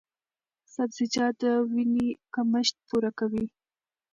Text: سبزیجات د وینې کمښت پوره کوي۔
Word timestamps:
سبزیجات 0.73 1.33
د 1.41 1.43
وینې 1.71 2.07
کمښت 2.33 2.75
پوره 2.87 3.11
کوي۔ 3.19 3.45